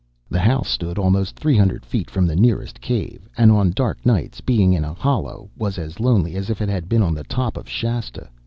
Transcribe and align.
"The 0.31 0.39
house 0.39 0.67
stood 0.67 0.97
almost 0.97 1.35
three 1.35 1.55
hundred 1.55 1.85
feet 1.85 2.09
from 2.09 2.25
the 2.25 2.35
nearest 2.35 2.81
cave, 2.81 3.29
and 3.37 3.51
on 3.51 3.69
dark 3.69 4.03
nights, 4.03 4.41
being 4.41 4.73
in 4.73 4.83
a 4.83 4.95
hollow, 4.95 5.51
was 5.55 5.77
as 5.77 5.99
lonely 5.99 6.33
as 6.33 6.49
if 6.49 6.59
it 6.59 6.69
had 6.69 6.89
been 6.89 7.03
on 7.03 7.13
the 7.13 7.23
top 7.25 7.55
of 7.55 7.69
Shasta. 7.69 8.27